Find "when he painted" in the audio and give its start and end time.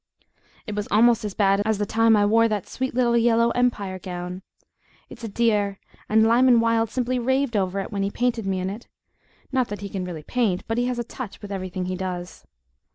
7.91-8.47